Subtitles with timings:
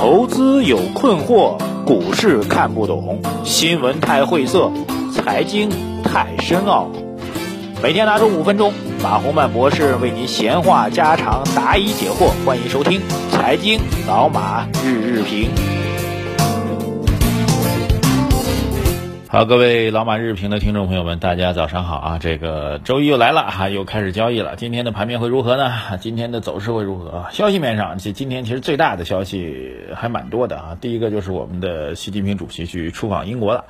[0.00, 4.72] 投资有困惑，股市看不懂，新闻太晦涩，
[5.12, 5.68] 财经
[6.02, 6.88] 太深奥。
[7.82, 12.30] 每天拿出五分钟，马洪曼博士为您闲话家常，答疑解惑。
[12.46, 12.98] 欢迎收听
[13.30, 13.78] 《财经
[14.08, 15.50] 老马日日评》。
[19.32, 22.18] 好，各位老马日评的听众朋友们，大家早上好啊！
[22.18, 24.56] 这个周一又来了哈，又开始交易了。
[24.56, 25.72] 今天的盘面会如何呢？
[26.00, 27.26] 今天的走势会如何？
[27.30, 30.76] 消息面上，这今天其实最大的消息还蛮多的啊。
[30.80, 33.66] 第一个就是我们的习近平主席去出访英国了。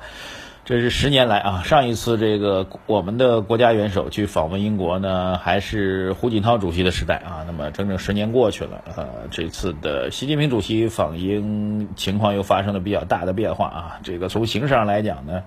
[0.71, 7.43] 这是十年来啊，上一次这个我们的国家元首去访问英国呢，还是胡锦涛主席的时代啊。
[7.45, 13.99] 那么整整十年过去了，呃，这次的习近平主席访英情况又发生了比较大的变化啊。
[14.01, 15.43] 这个从形式上来讲呢，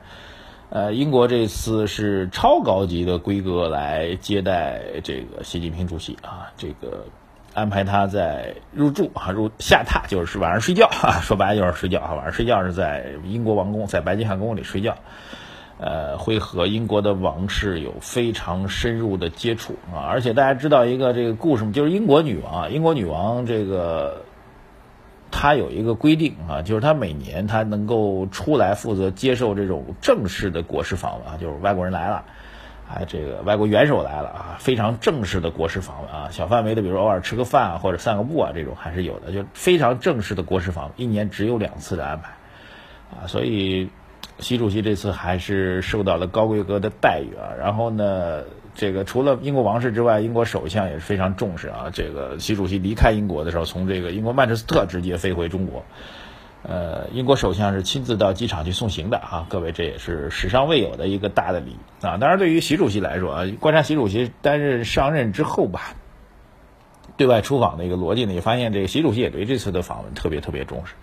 [0.68, 7.06] 呃，英国这次是超高级的规格来接待这个习近平主席啊，这个。
[7.54, 14.96] 安排他在入住啊，入下榻就是晚上睡觉啊，说白了就是睡觉啊，晚上睡觉是在英国王宫，在白金汉宫里睡觉，
[15.78, 21.70] 呃，会和英国的王室有非常深入的接触啊，而且大家知道一个这个故事吗？
[21.72, 24.22] 就是英国女王啊，英国女王这个
[25.30, 32.24] 她有一个规定啊，就是她每年她能够出来负责接受这种正式的国事访问啊，就是外国人来了。
[32.88, 42.30] 啊，这个外国元首来了啊，非常正式的国事访问啊，小范围的，比如偶尔吃个饭啊或者散个步啊，这种还是有的，就非常正式的国事访问，一年只有两次的安排，
[43.10, 43.88] 啊，所以
[44.38, 47.56] 习主席这次还是受到了高规格的待遇啊。
[47.58, 48.42] 然后呢，
[48.74, 51.90] 这个除了英国王室之外，英国首相也是非常重视啊。
[51.90, 55.84] 这个习主席离开英国的时候，从这个英国曼彻斯特直接飞回中国。
[56.66, 62.16] 呃，英国首相是亲自到机场去送行的啊，各位这也是史上未有的一个大的礼啊。
[62.16, 65.94] 当然，对于习主席来说啊，观察习主席担任上任之后吧，
[67.18, 70.94] 对外出访的一个逻辑呢，也发现这个习主席也对这次的访问特别特别重视，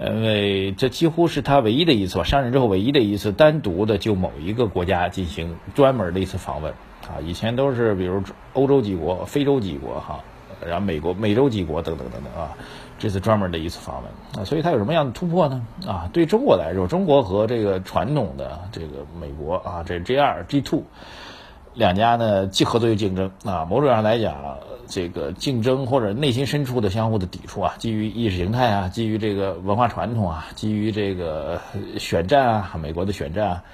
[0.00, 7.20] 因为这几乎是他唯一的一次吧上任之后唯一的一次单独的就某一个国家进行专门的一次访问啊。
[7.22, 8.22] 以前都是比如
[8.54, 10.24] 欧洲几国、非洲几国哈，
[10.64, 12.56] 然后美国、美洲几国等等等等啊。
[13.04, 15.62] 这次专门的一次访问啊，所以它有什么样的突破呢？
[15.86, 20.84] 啊，对中国来说，中国和这个传统的这个美国啊，这 G 二 G two
[21.74, 23.66] 两家呢，既合作又竞争啊。
[23.66, 24.56] 某种上来讲，
[24.86, 31.60] 这个竞争或者内心深处的相互的抵触啊，基于意识形态啊，基于这个文化传统啊，基于这个
[31.98, 33.64] 选战啊，美国的选战啊。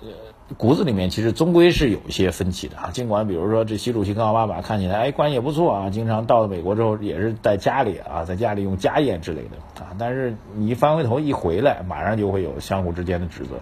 [0.00, 0.08] 呃
[0.56, 13.60] 骨子里面其实终归是有一些分歧的啊，尽管比如说这习主席跟奥巴马看起来哎关系也不错啊，经常到了美国之后也是在家里啊，在家里用家宴之类的啊，但是你一翻回头一回来，马上就会有相互之间的指责，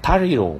[0.00, 0.58] 它是一种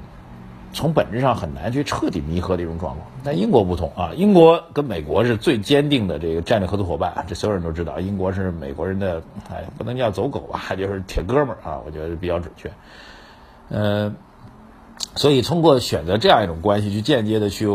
[0.74, 3.06] 从本质上很难去彻底弥合的一种状况。
[3.24, 12.70] 但英国不同啊，英国跟美国是最坚定的这个战略合作伙伴，这所有人都知道，英国是美国人的哎不能叫走狗吧， 就是铁哥们儿啊，我觉得比较准确，
[13.70, 14.14] 嗯。
[15.16, 17.68] 所以，通过选择这样一种关系，去间接的去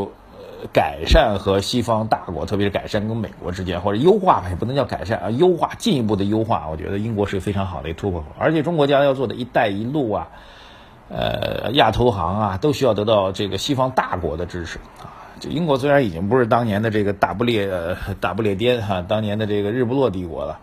[0.73, 6.67] 改善和西方大国，特别是改善跟美国之间，或者优化吧，也不能叫改善啊，优化进一步的优化。
[6.69, 10.27] 我觉得英国是个非常好的一个突破口，而且中国将要做的一带一路啊，
[11.09, 15.15] 呃，亚投行啊，都需要得到这个西方大国的支持啊。
[15.39, 17.69] 就英国虽然已经不是当年的这个大不列
[18.19, 20.59] 大不列颠哈，当年的这个日不落帝国了。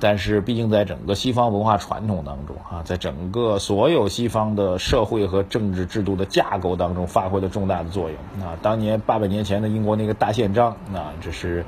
[0.00, 8.46] 但是，毕竟在整个西方文化传统当中，啊，在整个所有西方的社会和政治制度的架构当中，发挥了重大的作用。
[8.46, 11.64] 啊，当年八百年前的英国那个大宪章，啊，这是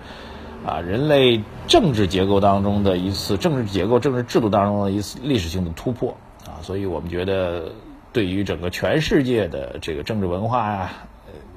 [0.66, 6.16] 啊人类政治结构当中的一次政治结构、政治制度当中的一次历史性的突破。
[6.44, 7.70] 啊，所以我们觉得，
[8.12, 10.92] 对于整个全世界的这个政治文化呀、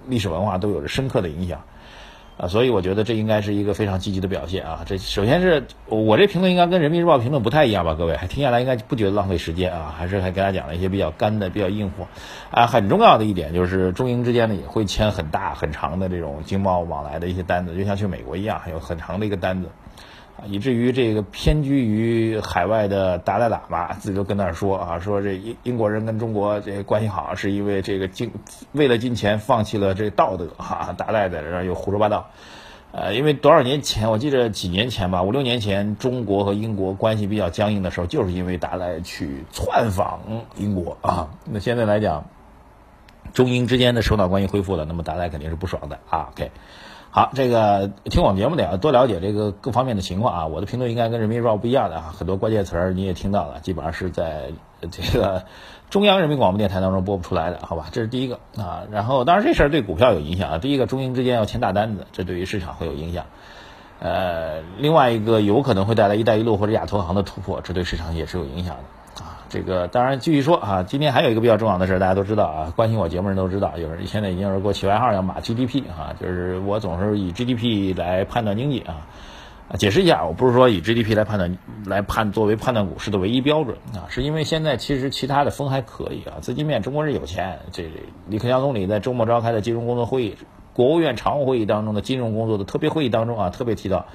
[0.08, 1.62] 历史文化都有着深刻的影响。
[2.40, 4.84] 啊，所以我觉得这应该是一个非常积极的表现啊！
[4.86, 7.96] 这首先是我这评论应该跟人民日报评论不太一样吧？
[7.96, 9.94] 各位还听下来应该不觉得浪费时间啊？
[9.98, 12.08] 还是还给大家讲了一些比较干的、比较硬货
[12.50, 12.66] 啊？
[12.66, 19.68] 很重要的一点就是中英之间呢也会签很大很长的这种经贸往来的一些单子，就像去美国一样，有很长的一个单子。
[20.48, 28.32] 以至于这个偏居于海外的达赖喇嘛自己都跟那儿说啊，说这英英国人跟中国这关系好，是因为这个金
[28.72, 30.96] 为了金钱放弃了这道德哈。
[30.98, 32.30] 达赖在这儿又胡说八道，
[32.92, 40.22] 呃，因为多少年前我记得几年前吧，五六年前中国和英国关系比较僵硬的时候，就是因为达赖去窜访
[40.58, 41.30] 英国啊。
[41.46, 42.26] 那现在来讲，
[43.34, 46.30] 中英之间的首脑关系恢复了，那么达赖肯定是不爽的啊。
[46.32, 46.52] OK。
[47.12, 50.46] 好，这个听我们节目的要多了解这个各方面的情况啊。
[50.46, 54.52] 我的评论应该跟人民日报不一样的啊，很多关键词儿你也听到了，基本上是在
[54.92, 55.44] 这个
[55.90, 57.88] 中央人民广播电台当中播不出来的，好吧？
[57.92, 58.84] 这是第一个啊。
[58.92, 60.58] 然后，当然这事儿对股票有影响啊。
[60.60, 63.26] 第一个，中英之间要签大单子，这对于市场会有影响。
[64.00, 68.84] 呃，另外一个有可能会带来“一带一路”或者亚投行的突破，这对市场也是有影响的。
[69.50, 79.08] 这个当然继续说啊，今天还有一个比较重要的事，大家都知道啊，关心我节目人都知道，有人现在已经有人给我起外号叫“马 GDP” 啊，就是我总是以 GDP 来判断经济啊。
[79.78, 81.56] 解释一下，我不是说以 GDP 来判断
[81.86, 87.84] 来判作为判断股市的唯一标准啊，是因为现在其实其他的风还可以啊，资金面中国人有钱，这
[88.28, 90.38] 李克强总理在周末召开的金融工作会议，
[90.74, 94.08] 国务院常务会议当中的金融工作的特别会议当中啊，特别提到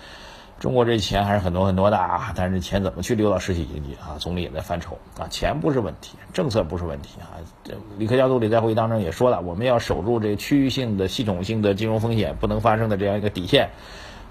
[0.65, 13.69] 中国这钱还是很多很多的啊，但是钱怎么去流到实体经济啊，总理也在犯愁啊，钱不是问题，政策不是问题啊，这李克强总理在会议当中也说了，我们要守住这区域性的系统性的金融风险不能发生的这样一个底线。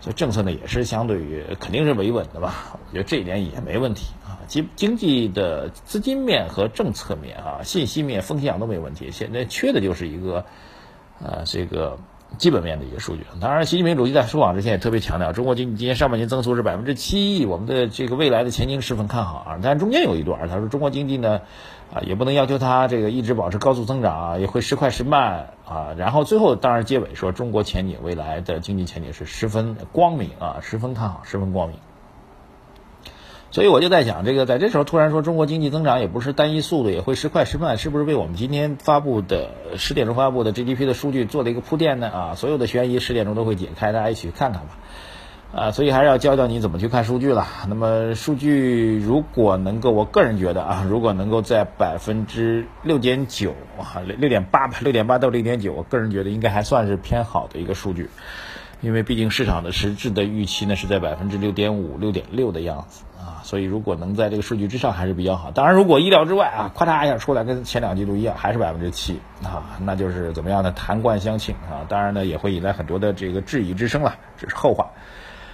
[0.01, 4.41] 所以政策呢也是相对于肯定是维稳的吧，我觉得这一点也没问题啊。
[4.47, 9.12] 经经济的资金面和政策面啊，信息面、风向都没问题。
[9.12, 10.44] 现在缺的就是一个，
[11.24, 12.00] 呃，这个
[12.38, 13.25] 基本面的一个数据。
[13.39, 19.59] 当然，习近平主席在出访之前也特别强调，中国经济今年上半年增速是百分之七，我们的这个未来的前景十分看好啊。
[19.62, 21.41] 但中间有一段，他说中国经济呢。
[21.94, 25.94] 啊，也不能要求它这个一直保持高速增长啊，也会时快时慢啊。
[25.95, 31.77] 然后最后当然结尾说，中国前景未来的经济前景是十分光明啊，十分看好，十分光明。
[33.53, 42.09] 所以我就在想，这个在这时候突然说中国经济增长也不是单一速度，也会时快时慢，是不是为我们今天发布的十点钟发布的 GDP 的数据做了一个铺垫呢？
[42.09, 44.69] 啊，所有的悬疑十点钟都会解开，大家一起去看看吧。
[45.53, 47.45] 啊，所以还是要教教你怎么去看数据了。
[47.69, 58.09] 那么数据如果能够，我个人觉得啊，如果能够在百分之六点九啊，六点八吧，六点八到六点九，我个人觉得应该还算是偏好的一个数据，
[58.83, 65.51] 因为毕竟市场的实质的预期呢是在百分之六点五、六点六的样子啊，所以如果能在这个数据之上还是比较好。
[65.51, 70.74] 当然，如果意料之外啊，咔嚓一下出来跟前两季度一样，还是百分之七啊，那就是怎么样呢？
[70.74, 74.91] 谈冠相庆啊，当然呢也会引来很多的这个质疑之声了，这是后话。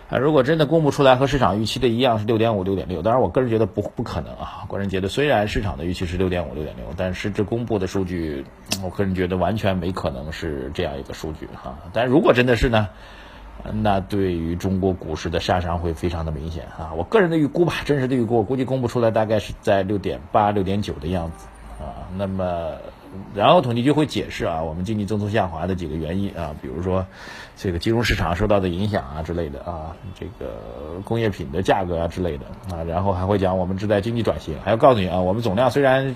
[0.10, 4.66] 啊，如果真的公布出来和市场预期的一样是六点五、六点六，当然我个人觉得不不可能啊。
[4.68, 8.44] 个人觉得虽然市场的预期是六点五、六点六，但实质公布的数据，
[8.84, 11.78] 我个人觉得完全没可能是这样一个数据哈。
[11.94, 12.88] 但如果真的是呢，
[13.82, 16.92] 那对于中国股市的杀伤会非常的明显啊。
[16.96, 21.48] 我个人的预估吧，真实的预估，我估计公布出来大概是在六点八、六点九的样子。
[22.18, 22.74] 那么。
[23.34, 27.04] 然后统计局会解释啊，我们经济增速下滑的几个原因啊，比如说
[27.58, 36.16] 这个金融市场受到的影响啊之类的啊，这个工业品的价格啊之类的啊，然后还会讲我们正在经济转型，还要告诉你啊，我们总量虽然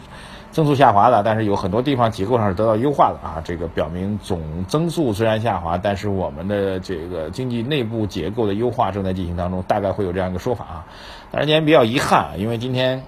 [0.52, 10.86] 增速下滑了，但是有很多地方结构上是得到优化的啊，这个表明总增速虽然下滑，但是我们的这个经济内部结构的优化正在进行当中，大概会有这样一个说法啊。
[11.32, 13.02] 但是今天比较遗憾，因为今天。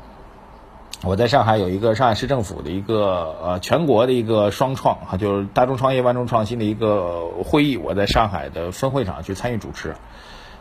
[1.04, 9.96] 我在上海有一个上海市政府的一个呃全国的一个双创哈，就是大众创业万众创新的一个会议，我在上海的分会场去参与主持，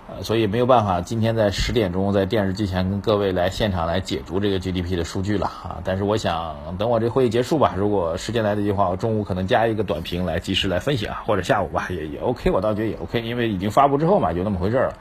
[0.08, 5.80] 呃，所以没有办法今天在十点钟在电视机前跟各位来现场来解读这个 GDP 的数据了啊。
[5.84, 14.94] 但是我想等我这会议结束吧，如果时间来得及的话，我中午可能加一个短评来及时来分析啊，或者下午吧也也 OK，我倒觉得也 OK，因为已经发布之后嘛，就那么回事儿了。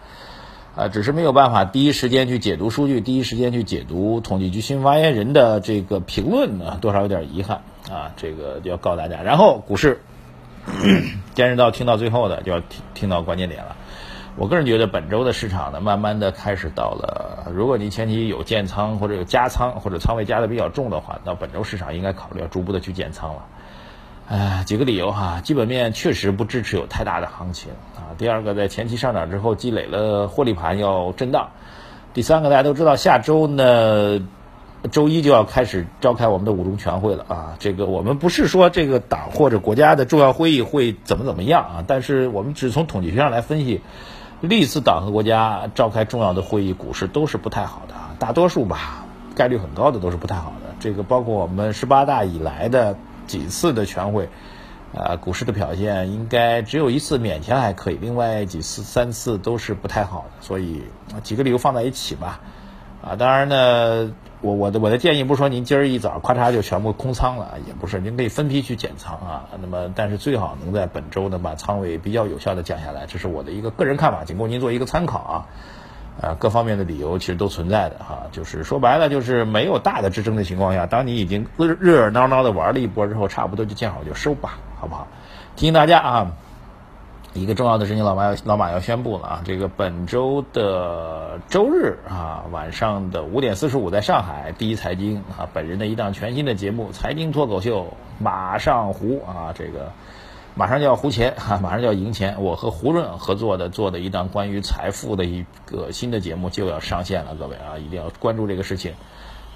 [0.75, 7.61] 啊，只是没有办法第一时间去解读数据，第一时间去解读统计局新发言人的这个评论呢，多少有点遗憾
[7.91, 8.11] 啊。
[8.17, 9.21] 这个要告诉大家。
[9.21, 10.01] 然后股市，
[11.35, 13.75] 坚持到听到最后的就要听听到关键点了。
[14.35, 23.45] 我个人觉得本周的市场呢，慢慢的开始到了，如果你前期有建仓或者有加仓或者仓位加的比较重的话，那本周市场应该考虑要逐步的去减仓了。
[24.25, 28.15] 哎，几个理由哈，基本面确实不支持有太大的行情啊。
[28.17, 31.49] 第二个，在前期上涨之后积累了获利盘要震荡。
[32.13, 34.25] 第三个，大家都知道下周呢，
[34.91, 37.55] 周一就要开始召开我们的五中全会了啊。
[37.59, 43.81] 这个我们不是说这个党或者国家的重要会议会怎么怎么样啊，但是我们只从统计学上来分析，
[44.39, 49.03] 历次党和国家召开重要的会议，股市都是不太好的啊，大多数吧，
[49.35, 50.73] 概率很高的都是不太好的。
[50.79, 52.95] 这个包括我们十八大以来的。
[53.27, 54.29] 几次的全会，
[54.95, 60.83] 啊，股市的表现应该只有一次勉强还可以，另外几次三次都是不太好的，所以
[61.23, 62.39] 几个理由放在一起吧，
[63.01, 75.47] 啊，当然呢，我我的我的建议不是说您今儿一早咔嚓就全部空仓了，也不是，您可以分批去减仓啊，那么但是最好能在本周呢把仓位比较有效的降下来，这是我的一个个人看法，仅供您做一个参考啊。
[76.21, 85.07] 啊，各方面的理由其实都存在的哈，就是说白了，就是没有大的支撑的情况下，当你已经热热闹闹的玩了一波之后，差不多就见好就收吧，好不好？
[85.55, 86.31] 提醒大家啊，
[87.33, 97.81] 一个重要的事情，老马要老马要宣布了啊，这个本周的周日啊晚上的五点四十五，在上海第一财经啊，本人的一档全新的节目《财经脱口秀》
[98.19, 99.91] 马上胡啊，这个。
[100.55, 102.41] 马上就要胡钱哈， 马上就要赢钱。
[102.41, 108.93] 我和胡润合作的做的一档关于财富的一个新的节目就要上线了，各位啊，一定要关注这个事情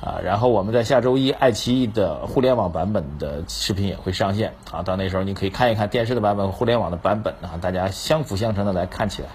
[0.01, 0.19] 啊。
[0.23, 9.29] 然后我们在下周一爱奇艺的互联网版本的视频也会上线啊，到那时候你可以看一看电视的版本和、互联网的版本啊，大家相辅相成的来看起来。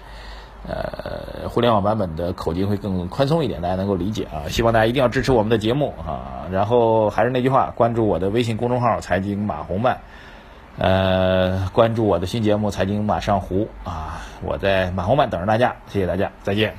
[0.65, 4.47] 呃，互联网版本的口径会更宽松一点，大家能够理解啊。
[4.47, 6.47] 希望大家一定要支持我们的节目啊。
[6.51, 9.99] 然后还是那句话，关注我的微信公众号“财经马红漫”。
[10.77, 16.73] 呃，关注我的新节目《财经马上胡》啊，我在马红漫等着大家，谢谢大家，再见。